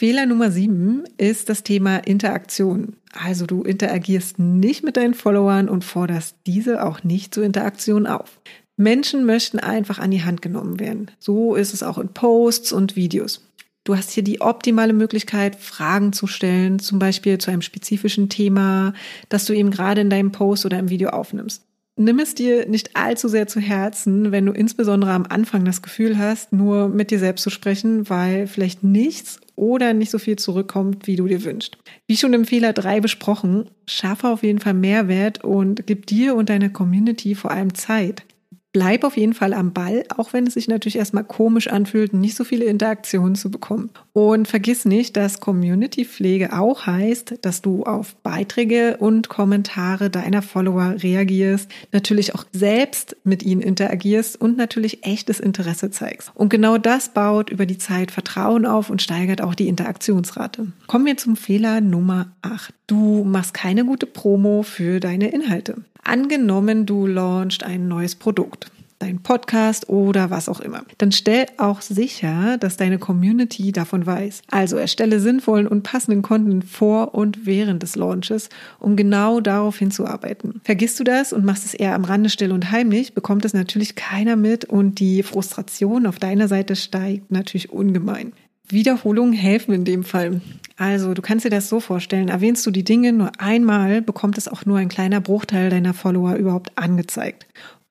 Fehler 0.00 0.24
Nummer 0.24 0.50
sieben 0.50 1.04
ist 1.18 1.50
das 1.50 1.62
Thema 1.62 1.98
Interaktion. 1.98 2.96
Also 3.12 3.44
du 3.44 3.60
interagierst 3.64 4.38
nicht 4.38 4.82
mit 4.82 4.96
deinen 4.96 5.12
Followern 5.12 5.68
und 5.68 5.84
forderst 5.84 6.36
diese 6.46 6.86
auch 6.86 7.04
nicht 7.04 7.34
zur 7.34 7.44
Interaktion 7.44 8.06
auf. 8.06 8.40
Menschen 8.78 9.26
möchten 9.26 9.58
einfach 9.58 9.98
an 9.98 10.10
die 10.10 10.22
Hand 10.22 10.40
genommen 10.40 10.80
werden. 10.80 11.10
So 11.18 11.54
ist 11.54 11.74
es 11.74 11.82
auch 11.82 11.98
in 11.98 12.08
Posts 12.08 12.72
und 12.72 12.96
Videos. 12.96 13.46
Du 13.84 13.94
hast 13.94 14.10
hier 14.12 14.24
die 14.24 14.40
optimale 14.40 14.94
Möglichkeit, 14.94 15.56
Fragen 15.56 16.14
zu 16.14 16.26
stellen, 16.26 16.78
zum 16.78 16.98
Beispiel 16.98 17.36
zu 17.36 17.50
einem 17.50 17.60
spezifischen 17.60 18.30
Thema, 18.30 18.94
das 19.28 19.44
du 19.44 19.52
eben 19.52 19.70
gerade 19.70 20.00
in 20.00 20.08
deinem 20.08 20.32
Post 20.32 20.64
oder 20.64 20.78
im 20.78 20.88
Video 20.88 21.10
aufnimmst. 21.10 21.62
Nimm 21.96 22.18
es 22.18 22.34
dir 22.34 22.66
nicht 22.66 22.96
allzu 22.96 23.28
sehr 23.28 23.46
zu 23.46 23.60
Herzen, 23.60 24.32
wenn 24.32 24.46
du 24.46 24.52
insbesondere 24.52 25.10
am 25.10 25.26
Anfang 25.28 25.66
das 25.66 25.82
Gefühl 25.82 26.16
hast, 26.16 26.54
nur 26.54 26.88
mit 26.88 27.10
dir 27.10 27.18
selbst 27.18 27.42
zu 27.42 27.50
sprechen, 27.50 28.08
weil 28.08 28.46
vielleicht 28.46 28.82
nichts 28.82 29.38
oder 29.60 29.92
nicht 29.92 30.10
so 30.10 30.18
viel 30.18 30.36
zurückkommt, 30.36 31.06
wie 31.06 31.16
du 31.16 31.26
dir 31.26 31.44
wünschst. 31.44 31.76
Wie 32.06 32.16
schon 32.16 32.32
im 32.32 32.46
Fehler 32.46 32.72
3 32.72 33.00
besprochen, 33.00 33.70
schaffe 33.86 34.28
auf 34.28 34.42
jeden 34.42 34.58
Fall 34.58 34.74
Mehrwert 34.74 35.44
und 35.44 35.86
gib 35.86 36.06
dir 36.06 36.34
und 36.34 36.48
deiner 36.48 36.70
Community 36.70 37.34
vor 37.34 37.50
allem 37.50 37.74
Zeit 37.74 38.24
bleib 38.72 39.04
auf 39.04 39.16
jeden 39.16 39.34
Fall 39.34 39.52
am 39.52 39.72
Ball, 39.72 40.04
auch 40.16 40.32
wenn 40.32 40.46
es 40.46 40.54
sich 40.54 40.68
natürlich 40.68 40.96
erstmal 40.96 41.24
komisch 41.24 41.68
anfühlt, 41.68 42.12
nicht 42.12 42.36
so 42.36 42.44
viele 42.44 42.66
Interaktionen 42.66 43.34
zu 43.34 43.50
bekommen. 43.50 43.90
Und 44.12 44.48
vergiss 44.48 44.84
nicht, 44.84 45.16
dass 45.16 45.40
Community-Pflege 45.40 46.56
auch 46.56 46.86
heißt, 46.86 47.38
dass 47.42 47.62
du 47.62 47.84
auf 47.84 48.14
Beiträge 48.16 48.96
und 48.98 49.28
Kommentare 49.28 50.10
deiner 50.10 50.42
Follower 50.42 50.96
reagierst, 51.02 51.70
natürlich 51.92 52.34
auch 52.34 52.44
selbst 52.52 53.16
mit 53.24 53.42
ihnen 53.42 53.60
interagierst 53.60 54.40
und 54.40 54.56
natürlich 54.56 55.04
echtes 55.04 55.40
Interesse 55.40 55.90
zeigst. 55.90 56.30
Und 56.34 56.48
genau 56.48 56.78
das 56.78 57.08
baut 57.08 57.50
über 57.50 57.66
die 57.66 57.78
Zeit 57.78 58.10
Vertrauen 58.10 58.66
auf 58.66 58.90
und 58.90 59.02
steigert 59.02 59.42
auch 59.42 59.54
die 59.54 59.68
Interaktionsrate. 59.68 60.68
Kommen 60.86 61.06
wir 61.06 61.16
zum 61.16 61.36
Fehler 61.36 61.80
Nummer 61.80 62.32
8. 62.42 62.72
Du 62.86 63.24
machst 63.24 63.54
keine 63.54 63.84
gute 63.84 64.06
Promo 64.06 64.62
für 64.62 65.00
deine 65.00 65.30
Inhalte. 65.30 65.76
Angenommen, 66.02 66.86
du 66.86 67.06
launchst 67.06 67.62
ein 67.62 67.88
neues 67.88 68.14
Produkt, 68.14 68.70
dein 68.98 69.22
Podcast 69.22 69.88
oder 69.88 70.30
was 70.30 70.48
auch 70.48 70.60
immer. 70.60 70.84
Dann 70.98 71.12
stell 71.12 71.46
auch 71.56 71.80
sicher, 71.82 72.58
dass 72.58 72.76
deine 72.76 72.98
Community 72.98 73.72
davon 73.72 74.06
weiß. 74.06 74.42
Also 74.50 74.76
erstelle 74.76 75.20
sinnvollen 75.20 75.66
und 75.66 75.82
passenden 75.82 76.22
Content 76.22 76.64
vor 76.64 77.14
und 77.14 77.46
während 77.46 77.82
des 77.82 77.96
Launches, 77.96 78.48
um 78.78 78.96
genau 78.96 79.40
darauf 79.40 79.78
hinzuarbeiten. 79.78 80.60
Vergisst 80.64 80.98
du 81.00 81.04
das 81.04 81.32
und 81.32 81.44
machst 81.44 81.64
es 81.64 81.74
eher 81.74 81.94
am 81.94 82.04
Rande 82.04 82.30
still 82.30 82.52
und 82.52 82.70
heimlich, 82.70 83.14
bekommt 83.14 83.44
es 83.44 83.54
natürlich 83.54 83.94
keiner 83.94 84.36
mit 84.36 84.64
und 84.64 85.00
die 85.00 85.22
Frustration 85.22 86.06
auf 86.06 86.18
deiner 86.18 86.48
Seite 86.48 86.76
steigt 86.76 87.30
natürlich 87.30 87.72
ungemein. 87.72 88.32
Wiederholungen 88.72 89.32
helfen 89.32 89.72
in 89.72 89.84
dem 89.84 90.04
Fall. 90.04 90.40
Also 90.76 91.14
du 91.14 91.22
kannst 91.22 91.44
dir 91.44 91.50
das 91.50 91.68
so 91.68 91.80
vorstellen, 91.80 92.28
erwähnst 92.28 92.66
du 92.66 92.70
die 92.70 92.84
Dinge 92.84 93.12
nur 93.12 93.32
einmal, 93.38 94.00
bekommt 94.00 94.38
es 94.38 94.48
auch 94.48 94.64
nur 94.64 94.78
ein 94.78 94.88
kleiner 94.88 95.20
Bruchteil 95.20 95.68
deiner 95.68 95.92
Follower 95.92 96.36
überhaupt 96.36 96.76
angezeigt. 96.76 97.46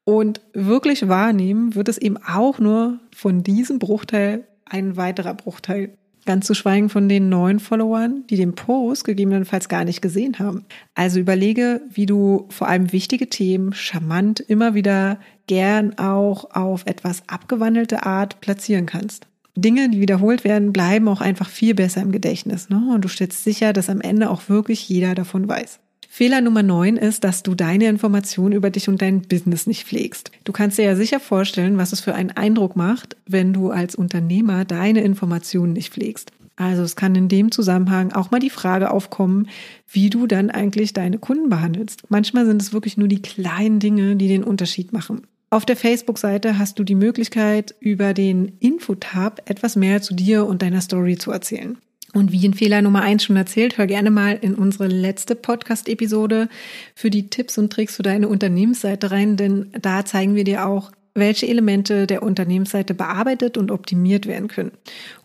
Und 0.06 0.42
wirklich 0.54 1.08
wahrnehmen 1.08 1.76
wird 1.76 1.88
es 1.88 2.00
eben 2.00 2.18
auch 2.18 2.58
nur 2.58 3.00
von 3.16 3.44
diesem 3.44 3.78
Bruchteil 3.78 4.44
ein 4.66 4.98
weiterer 4.98 5.36
Bruchteil. 5.36 5.92
Ganz 6.26 6.48
zu 6.48 6.54
schweigen 6.54 6.90
von 6.90 7.08
den 7.08 7.30
neuen 7.30 7.60
Followern, 7.60 8.24
die 8.30 8.36
den 8.36 8.56
Post 8.56 9.04
gegebenenfalls 9.04 9.70
gar 9.70 9.84
nicht 9.84 10.02
gesehen 10.02 10.40
haben. 10.40 10.66
Also 10.96 11.20
überlege, 11.20 11.82
wie 11.92 12.06
du 12.06 12.48
vor 12.50 12.68
allem 12.68 12.92
wichtige 12.92 13.30
Themen 13.30 13.74
charmant 13.74 14.40
immer 14.40 14.74
wieder 14.74 15.20
gern 15.46 15.98
auch 16.00 16.56
auf 16.56 16.86
etwas 16.88 17.24
abgewandelte 17.28 18.04
Art 18.04 18.42
platzieren 18.42 18.86
kannst. 18.86 19.29
Dinge, 19.62 19.90
die 19.90 20.02
wiederholt 20.02 20.44
werden, 20.44 20.74
bleiben 20.74 21.08
auch 21.08 21.22
einfach 21.22 21.50
viel 21.50 21.76
besser 21.76 22.02
im 22.02 22.12
Gedächtnis. 22.12 22.70
Ne? 22.70 22.82
Und 22.94 23.06
du 23.06 23.08
stellst 23.08 23.44
sicher, 23.44 23.74
dass 23.74 23.90
am 23.90 24.02
Ende 24.02 24.30
auch 24.30 24.50
wirklich 24.50 24.88
jeder 24.88 25.16
davon 25.16 25.48
weiß. 25.48 25.80
Fehler 26.12 26.42
Nummer 26.42 26.64
9 26.64 26.98
ist, 26.98 27.24
dass 27.24 27.44
du 27.44 27.54
deine 27.54 27.86
Informationen 27.86 28.54
über 28.54 28.72
dich 28.72 28.90
und 28.90 29.02
dein 29.02 29.22
Business 29.22 29.68
nicht 29.68 29.86
pflegst. 29.86 30.32
Du 30.44 30.52
kannst 30.52 30.78
dir 30.78 30.86
ja 30.86 30.96
sicher 30.96 31.20
vorstellen, 31.20 31.78
was 31.78 31.94
es 31.94 32.02
für 32.02 32.16
einen 32.16 32.32
Eindruck 32.32 32.76
macht, 32.76 33.16
wenn 33.28 33.54
du 33.54 33.70
als 33.70 33.96
Unternehmer 33.96 34.66
deine 34.66 35.02
Informationen 35.02 35.74
nicht 35.74 35.94
pflegst. 35.94 36.32
Also 36.56 36.84
es 36.84 36.98
kann 36.98 37.16
in 37.16 37.30
dem 37.30 37.52
Zusammenhang 37.52 38.12
auch 38.12 38.32
mal 38.32 38.40
die 38.40 38.50
Frage 38.50 38.92
aufkommen, 38.92 39.48
wie 39.88 40.10
du 40.10 40.28
dann 40.28 40.50
eigentlich 40.50 40.92
deine 40.92 41.20
Kunden 41.20 41.48
behandelst. 41.48 42.10
Manchmal 42.10 42.46
sind 42.46 42.62
es 42.62 42.74
wirklich 42.74 42.98
nur 42.98 43.08
die 43.08 43.22
kleinen 43.22 43.80
Dinge, 43.80 44.18
die 44.18 44.28
den 44.28 44.44
Unterschied 44.44 44.92
machen. 44.92 45.22
Auf 45.52 45.66
der 45.66 45.76
Facebook-Seite 45.76 46.60
hast 46.60 46.78
du 46.78 46.84
die 46.84 46.96
Möglichkeit, 46.96 47.74
über 47.80 48.14
den 48.14 48.58
Infotab 48.60 49.50
etwas 49.50 49.76
mehr 49.76 50.02
zu 50.02 50.14
dir 50.14 50.46
und 50.46 50.62
deiner 50.62 50.82
Story 50.82 51.18
zu 51.18 51.32
erzählen. 51.32 51.78
Und 52.14 52.32
wie 52.32 52.46
in 52.46 52.54
Fehler 52.54 52.82
Nummer 52.82 53.02
eins 53.02 53.24
schon 53.24 53.36
erzählt, 53.36 53.78
hör 53.78 53.88
gerne 53.88 54.12
mal 54.12 54.38
in 54.42 54.56
unsere 54.56 54.88
letzte 54.88 55.36
Podcast-Episode 55.36 56.50
für 56.96 57.10
die 57.10 57.30
Tipps 57.30 57.58
und 57.58 57.72
Tricks 57.72 57.96
für 57.96 58.04
deine 58.04 58.28
Unternehmensseite 58.28 59.12
rein, 59.12 59.38
denn 59.38 59.72
da 59.80 60.06
zeigen 60.06 60.36
wir 60.36 60.44
dir 60.44 60.66
auch, 60.68 60.92
welche 61.16 61.48
Elemente 61.48 62.08
der 62.08 62.24
Unternehmensseite 62.24 62.94
bearbeitet 62.94 63.58
und 63.58 63.72
optimiert 63.72 64.26
werden 64.26 64.48
können. 64.48 64.72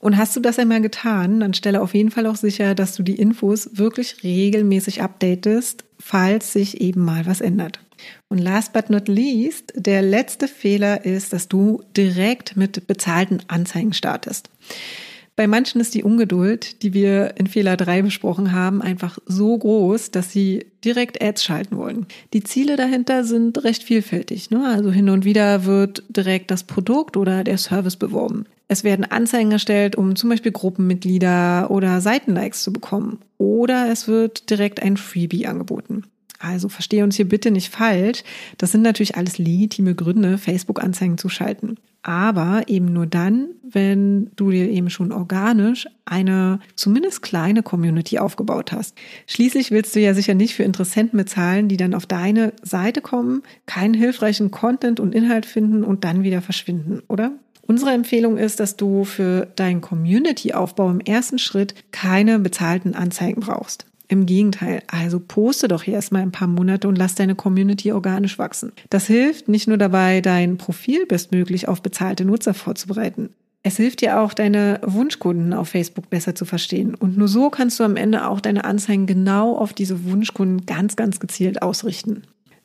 Und 0.00 0.16
hast 0.16 0.34
du 0.36 0.40
das 0.40 0.58
einmal 0.58 0.80
getan, 0.80 1.40
dann 1.40 1.54
stelle 1.54 1.82
auf 1.82 1.94
jeden 1.94 2.10
Fall 2.10 2.26
auch 2.26 2.36
sicher, 2.36 2.74
dass 2.74 2.94
du 2.94 3.02
die 3.02 3.16
Infos 3.16 3.70
wirklich 3.74 4.22
regelmäßig 4.22 5.02
updatest, 5.02 5.84
falls 5.98 6.52
sich 6.52 6.80
eben 6.80 7.04
mal 7.04 7.26
was 7.26 7.40
ändert. 7.40 7.80
Und 8.28 8.38
last 8.38 8.72
but 8.72 8.90
not 8.90 9.08
least, 9.08 9.72
der 9.76 10.02
letzte 10.02 10.48
Fehler 10.48 11.04
ist, 11.04 11.32
dass 11.32 11.48
du 11.48 11.82
direkt 11.96 12.56
mit 12.56 12.86
bezahlten 12.86 13.40
Anzeigen 13.48 13.92
startest. 13.92 14.50
Bei 15.36 15.48
manchen 15.48 15.80
ist 15.80 15.94
die 15.94 16.04
Ungeduld, 16.04 16.82
die 16.82 16.94
wir 16.94 17.36
in 17.36 17.48
Fehler 17.48 17.76
3 17.76 18.02
besprochen 18.02 18.52
haben, 18.52 18.80
einfach 18.80 19.18
so 19.26 19.58
groß, 19.58 20.12
dass 20.12 20.30
sie 20.30 20.66
direkt 20.84 21.20
Ads 21.20 21.42
schalten 21.42 21.76
wollen. 21.76 22.06
Die 22.32 22.44
Ziele 22.44 22.76
dahinter 22.76 23.24
sind 23.24 23.64
recht 23.64 23.82
vielfältig. 23.82 24.50
Ne? 24.50 24.64
Also 24.64 24.92
hin 24.92 25.10
und 25.10 25.24
wieder 25.24 25.64
wird 25.64 26.04
direkt 26.08 26.52
das 26.52 26.62
Produkt 26.62 27.16
oder 27.16 27.42
der 27.42 27.58
Service 27.58 27.96
beworben. 27.96 28.46
Es 28.68 28.84
werden 28.84 29.04
Anzeigen 29.04 29.50
erstellt, 29.50 29.96
um 29.96 30.14
zum 30.14 30.30
Beispiel 30.30 30.52
Gruppenmitglieder 30.52 31.68
oder 31.70 32.00
Seitenlikes 32.00 32.62
zu 32.62 32.72
bekommen. 32.72 33.18
Oder 33.36 33.90
es 33.90 34.06
wird 34.06 34.50
direkt 34.50 34.82
ein 34.82 34.96
Freebie 34.96 35.46
angeboten. 35.46 36.04
Also 36.38 36.68
verstehe 36.68 37.04
uns 37.04 37.16
hier 37.16 37.28
bitte 37.28 37.50
nicht 37.50 37.70
falsch. 37.70 38.22
Das 38.58 38.72
sind 38.72 38.82
natürlich 38.82 39.16
alles 39.16 39.38
legitime 39.38 39.94
Gründe, 39.94 40.38
Facebook-Anzeigen 40.38 41.18
zu 41.18 41.28
schalten. 41.28 41.76
Aber 42.02 42.64
eben 42.66 42.92
nur 42.92 43.06
dann, 43.06 43.48
wenn 43.62 44.30
du 44.36 44.50
dir 44.50 44.68
eben 44.68 44.90
schon 44.90 45.10
organisch 45.10 45.88
eine 46.04 46.60
zumindest 46.76 47.22
kleine 47.22 47.62
Community 47.62 48.18
aufgebaut 48.18 48.72
hast. 48.72 48.94
Schließlich 49.26 49.70
willst 49.70 49.96
du 49.96 50.00
ja 50.00 50.12
sicher 50.12 50.34
nicht 50.34 50.54
für 50.54 50.64
Interessenten 50.64 51.16
bezahlen, 51.16 51.68
die 51.68 51.78
dann 51.78 51.94
auf 51.94 52.04
deine 52.04 52.52
Seite 52.62 53.00
kommen, 53.00 53.42
keinen 53.64 53.94
hilfreichen 53.94 54.50
Content 54.50 55.00
und 55.00 55.14
Inhalt 55.14 55.46
finden 55.46 55.82
und 55.82 56.04
dann 56.04 56.24
wieder 56.24 56.42
verschwinden, 56.42 57.02
oder? 57.08 57.32
Unsere 57.62 57.92
Empfehlung 57.92 58.36
ist, 58.36 58.60
dass 58.60 58.76
du 58.76 59.04
für 59.04 59.46
deinen 59.56 59.80
Community-Aufbau 59.80 60.90
im 60.90 61.00
ersten 61.00 61.38
Schritt 61.38 61.74
keine 61.92 62.38
bezahlten 62.38 62.94
Anzeigen 62.94 63.40
brauchst. 63.40 63.86
Im 64.14 64.26
Gegenteil, 64.26 64.80
also 64.86 65.18
poste 65.18 65.66
doch 65.66 65.82
hier 65.82 65.94
erstmal 65.94 66.22
ein 66.22 66.30
paar 66.30 66.46
Monate 66.46 66.86
und 66.86 66.96
lass 66.96 67.16
deine 67.16 67.34
Community 67.34 67.90
organisch 67.90 68.38
wachsen. 68.38 68.70
Das 68.88 69.08
hilft 69.08 69.48
nicht 69.48 69.66
nur 69.66 69.76
dabei, 69.76 70.20
dein 70.20 70.56
Profil 70.56 71.04
bestmöglich 71.04 71.66
auf 71.66 71.82
bezahlte 71.82 72.24
Nutzer 72.24 72.54
vorzubereiten. 72.54 73.30
Es 73.64 73.76
hilft 73.76 74.02
dir 74.02 74.20
auch, 74.20 74.32
deine 74.32 74.78
Wunschkunden 74.84 75.52
auf 75.52 75.70
Facebook 75.70 76.10
besser 76.10 76.36
zu 76.36 76.44
verstehen. 76.44 76.94
Und 76.94 77.18
nur 77.18 77.26
so 77.26 77.50
kannst 77.50 77.80
du 77.80 77.82
am 77.82 77.96
Ende 77.96 78.28
auch 78.28 78.40
deine 78.40 78.64
Anzeigen 78.64 79.06
genau 79.06 79.56
auf 79.56 79.72
diese 79.72 80.04
Wunschkunden 80.04 80.64
ganz, 80.64 80.94
ganz 80.94 81.18
gezielt 81.18 81.60
ausrichten. 81.60 82.22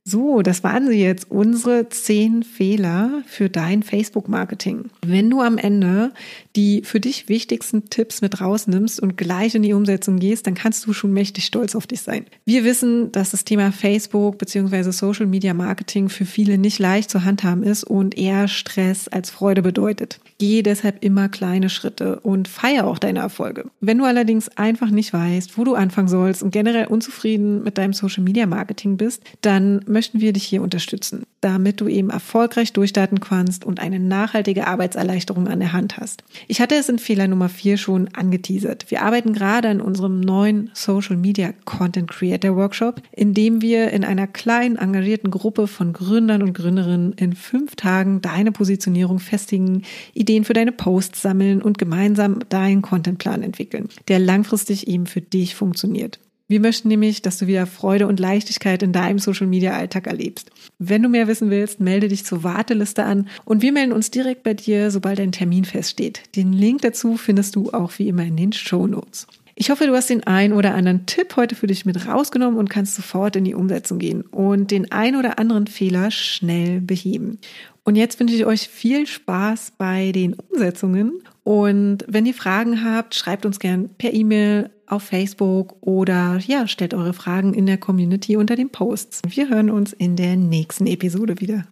So, 0.10 0.42
das 0.42 0.64
waren 0.64 0.88
sie 0.88 1.00
jetzt, 1.00 1.30
unsere 1.30 1.88
zehn 1.90 2.42
Fehler 2.42 3.22
für 3.28 3.48
dein 3.48 3.84
Facebook-Marketing. 3.84 4.86
Wenn 5.06 5.30
du 5.30 5.42
am 5.42 5.60
Ende 5.60 6.12
die 6.56 6.82
für 6.84 7.00
dich 7.00 7.30
wichtigsten 7.30 7.90
Tipps 7.90 8.22
mit 8.22 8.42
rausnimmst 8.42 9.00
und 9.00 9.18
gleich 9.18 9.54
in 9.54 9.62
die 9.62 9.74
Umsetzung 9.74 10.18
gehst, 10.18 10.48
dann 10.48 10.56
kannst 10.56 10.86
du 10.86 10.94
schon 10.94 11.14
mächtig 11.14 11.46
stolz 11.46 11.76
auf 11.76 11.86
dich 11.86 12.02
sein. 12.02 12.26
Wir 12.44 12.64
wissen, 12.64 13.12
dass 13.12 13.32
das 13.32 13.46
Thema 13.46 13.72
Facebook 13.72 14.40
bzw. 14.40 14.92
Social 14.92 15.28
Media 15.28 15.54
Marketing 15.54 16.10
für 16.10 16.26
viele 16.26 16.58
nicht 16.58 16.80
leicht 16.80 17.12
zu 17.12 17.24
handhaben 17.24 17.64
ist 17.64 17.84
und 17.84 18.18
eher 18.18 18.48
Stress 18.48 19.08
als 19.08 19.30
Freude 19.30 19.62
bedeutet. 19.62 20.20
Geh 20.40 20.64
deshalb 20.64 21.04
immer 21.04 21.30
kleine 21.30 21.70
Schritte 21.70 22.20
und 22.22 22.48
feier 22.48 22.88
auch 22.88 22.98
deine 22.98 23.20
Erfolge. 23.20 23.66
Wenn 23.80 24.00
du 24.00 24.06
allerdings 24.06 24.50
einfach 24.58 24.90
nicht 24.90 25.14
weißt, 25.14 25.58
wo 25.58 25.64
du 25.64 25.76
anfangen 25.76 26.08
sollst 26.08 26.42
und 26.42 26.52
generell 26.52 26.88
unzufrieden 26.88 27.64
mit 27.64 27.78
deinem 27.78 27.94
Social 27.94 28.24
Media 28.24 28.48
Marketing 28.48 28.98
bist, 28.98 29.22
dann 29.42 29.82
möchten 30.00 30.22
wir 30.22 30.32
dich 30.32 30.46
hier 30.46 30.62
unterstützen, 30.62 31.24
damit 31.42 31.82
du 31.82 31.90
eben 31.90 32.10
erfolgreich 32.10 32.72
durchstarten 32.72 33.20
kannst 33.20 33.66
und 33.66 33.82
eine 33.82 34.00
nachhaltige 34.00 34.66
Arbeitserleichterung 34.66 35.50
an 35.50 35.60
der 35.60 35.74
Hand 35.74 35.98
hast. 35.98 36.24
Ich 36.48 36.62
hatte 36.62 36.76
es 36.76 36.88
in 36.88 37.00
Fehler 37.00 37.28
Nummer 37.28 37.50
4 37.50 37.76
schon 37.76 38.08
angeteasert. 38.14 38.86
Wir 38.88 39.02
arbeiten 39.02 39.34
gerade 39.34 39.68
an 39.68 39.82
unserem 39.82 40.22
neuen 40.22 40.72
Social 40.74 41.18
Media 41.18 41.54
Content 41.66 42.10
Creator 42.10 42.56
Workshop, 42.56 43.02
in 43.12 43.34
dem 43.34 43.62
wir 43.62 43.92
in 43.92 44.06
einer 44.06 44.26
kleinen 44.26 44.78
engagierten 44.78 45.32
Gruppe 45.32 45.68
von 45.68 45.92
Gründern 45.92 46.44
und 46.44 46.54
Gründerinnen 46.54 47.12
in 47.18 47.34
fünf 47.34 47.76
Tagen 47.76 48.22
deine 48.22 48.54
Positionierung 48.54 49.20
festigen, 49.20 49.84
Ideen 50.14 50.46
für 50.46 50.54
deine 50.54 50.72
Posts 50.72 51.22
sammeln 51.22 51.62
und 51.62 51.78
gemeinsam 51.78 52.40
deinen 52.48 52.82
Contentplan 52.82 53.44
entwickeln, 53.44 53.90
der 54.08 54.20
langfristig 54.20 54.88
eben 54.88 55.08
für 55.08 55.20
dich 55.20 55.56
funktioniert. 55.56 56.22
Wir 56.50 56.60
möchten 56.60 56.88
nämlich, 56.88 57.22
dass 57.22 57.38
du 57.38 57.46
wieder 57.46 57.68
Freude 57.68 58.08
und 58.08 58.20
Leichtigkeit 58.20 58.82
in 58.82 58.92
deinem 58.92 59.20
Social 59.20 59.46
Media 59.46 59.74
Alltag 59.74 60.08
erlebst. 60.08 60.50
Wenn 60.80 61.04
du 61.04 61.08
mehr 61.08 61.28
wissen 61.28 61.52
willst, 61.52 61.80
melde 61.80 62.08
dich 62.08 62.26
zur 62.26 62.44
Warteliste 62.44 63.04
an 63.04 63.28
und 63.46 63.62
wir 63.62 63.72
melden 63.72 63.94
uns 63.94 64.10
direkt 64.10 64.42
bei 64.42 64.56
dir, 64.56 64.90
sobald 64.90 65.20
ein 65.20 65.32
Termin 65.32 65.64
feststeht. 65.64 66.24
Den 66.36 66.52
Link 66.52 66.82
dazu 66.82 67.18
findest 67.18 67.56
du 67.56 67.70
auch 67.70 67.92
wie 68.00 68.08
immer 68.08 68.24
in 68.24 68.36
den 68.36 68.52
Show 68.52 68.88
Notes. 68.88 69.28
Ich 69.54 69.70
hoffe, 69.70 69.86
du 69.86 69.94
hast 69.94 70.10
den 70.10 70.24
ein 70.24 70.52
oder 70.52 70.74
anderen 70.74 71.06
Tipp 71.06 71.36
heute 71.36 71.54
für 71.54 71.68
dich 71.68 71.86
mit 71.86 72.08
rausgenommen 72.08 72.58
und 72.58 72.70
kannst 72.70 72.96
sofort 72.96 73.36
in 73.36 73.44
die 73.44 73.54
Umsetzung 73.54 74.00
gehen 74.00 74.24
und 74.24 74.72
den 74.72 74.92
ein 74.92 75.16
oder 75.16 75.38
anderen 75.38 75.68
Fehler 75.68 76.10
schnell 76.10 76.82
beheben. 76.82 77.38
Und 77.84 77.96
jetzt 77.96 78.20
wünsche 78.20 78.36
ich 78.36 78.46
euch 78.46 78.70
viel 78.70 79.06
Spaß 79.06 79.74
bei 79.78 80.12
den 80.12 80.34
Umsetzungen. 80.34 81.22
Und 81.50 82.06
wenn 82.08 82.28
ihr 82.28 82.36
Fragen 82.36 82.84
habt, 82.84 83.16
schreibt 83.16 83.44
uns 83.44 83.58
gern 83.58 83.90
per 83.98 84.14
E-Mail 84.14 84.70
auf 84.86 85.02
Facebook 85.02 85.78
oder 85.82 86.38
ja, 86.46 86.68
stellt 86.68 86.94
eure 86.94 87.14
Fragen 87.14 87.56
in 87.56 87.66
der 87.66 87.80
Community 87.80 88.38
unter 88.38 88.56
den 88.56 88.70
Posts. 88.70 89.24
Wir 89.28 89.50
hören 89.50 89.72
uns 89.72 89.92
in 89.92 90.16
der 90.16 90.36
nächsten 90.36 90.86
Episode 90.86 91.42
wieder. 91.42 91.64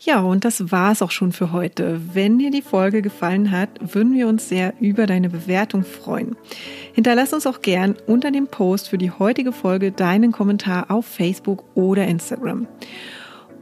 Ja, 0.00 0.20
und 0.20 0.44
das 0.44 0.70
war's 0.70 1.00
auch 1.00 1.10
schon 1.10 1.32
für 1.32 1.50
heute. 1.50 1.98
Wenn 2.12 2.38
dir 2.38 2.50
die 2.50 2.60
Folge 2.60 3.00
gefallen 3.00 3.50
hat, 3.50 3.70
würden 3.94 4.12
wir 4.12 4.28
uns 4.28 4.50
sehr 4.50 4.74
über 4.80 5.06
deine 5.06 5.30
Bewertung 5.30 5.82
freuen. 5.82 6.36
Hinterlass 6.92 7.32
uns 7.32 7.46
auch 7.46 7.62
gern 7.62 7.96
unter 8.06 8.32
dem 8.32 8.48
Post 8.48 8.90
für 8.90 8.98
die 8.98 9.12
heutige 9.12 9.52
Folge 9.52 9.92
deinen 9.92 10.32
Kommentar 10.32 10.90
auf 10.90 11.06
Facebook 11.06 11.64
oder 11.74 12.06
Instagram. 12.06 12.66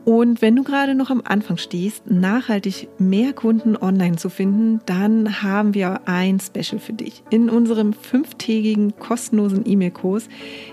Und 0.05 0.41
wenn 0.41 0.57
du 0.57 0.63
gerade 0.63 0.95
noch 0.95 1.11
am 1.11 1.23
Anfang 1.25 1.59
stehst, 1.59 2.11
nachhaltig 2.11 2.89
mehr 2.99 3.33
Kunden 3.33 3.77
online 3.77 4.17
zu 4.17 4.31
finden, 4.31 4.81
dann 4.87 5.43
haben 5.43 5.75
wir 5.75 6.01
ein 6.07 6.41
Special 6.41 6.81
für 6.81 6.95
dich. 6.95 7.23
In 7.31 7.51
unserem 7.51 7.93
fünftägigen 7.93 8.97
kostenlosen 8.99 9.63
E-Mail-Kurs 9.67 10.29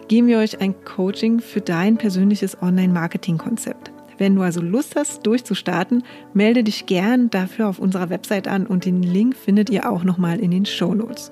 geben 0.07 0.27
wir 0.27 0.39
euch 0.39 0.61
ein 0.61 0.75
Coaching 0.85 1.39
für 1.41 1.61
dein 1.61 1.97
persönliches 1.97 2.61
Online-Marketing-Konzept. 2.61 3.91
Wenn 4.17 4.35
du 4.35 4.41
also 4.41 4.61
Lust 4.61 4.95
hast, 4.95 5.27
durchzustarten, 5.27 6.03
melde 6.33 6.63
dich 6.63 6.85
gern 6.85 7.29
dafür 7.29 7.67
auf 7.67 7.79
unserer 7.79 8.09
Website 8.09 8.47
an 8.47 8.65
und 8.65 8.85
den 8.85 9.03
Link 9.03 9.35
findet 9.35 9.69
ihr 9.69 9.89
auch 9.89 10.03
nochmal 10.03 10.39
in 10.39 10.51
den 10.51 10.65
Show 10.65 10.93
Notes. 10.95 11.31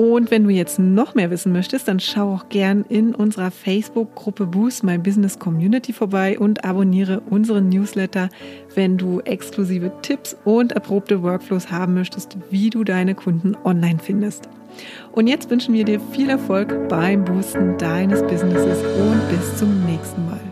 Und 0.00 0.30
wenn 0.30 0.44
du 0.44 0.48
jetzt 0.48 0.78
noch 0.78 1.14
mehr 1.14 1.30
wissen 1.30 1.52
möchtest, 1.52 1.86
dann 1.86 2.00
schau 2.00 2.32
auch 2.32 2.48
gern 2.48 2.86
in 2.88 3.14
unserer 3.14 3.50
Facebook-Gruppe 3.50 4.46
Boost 4.46 4.82
My 4.82 4.96
Business 4.96 5.38
Community 5.38 5.92
vorbei 5.92 6.38
und 6.38 6.64
abonniere 6.64 7.20
unseren 7.28 7.68
Newsletter, 7.68 8.30
wenn 8.74 8.96
du 8.96 9.20
exklusive 9.20 9.92
Tipps 10.00 10.34
und 10.46 10.72
erprobte 10.72 11.22
Workflows 11.22 11.70
haben 11.70 11.92
möchtest, 11.92 12.38
wie 12.48 12.70
du 12.70 12.82
deine 12.82 13.14
Kunden 13.14 13.54
online 13.62 13.98
findest. 14.02 14.48
Und 15.12 15.26
jetzt 15.26 15.50
wünschen 15.50 15.74
wir 15.74 15.84
dir 15.84 16.00
viel 16.00 16.30
Erfolg 16.30 16.88
beim 16.88 17.22
Boosten 17.22 17.76
deines 17.76 18.22
Businesses 18.22 18.78
und 18.82 19.28
bis 19.28 19.58
zum 19.58 19.84
nächsten 19.84 20.24
Mal. 20.24 20.49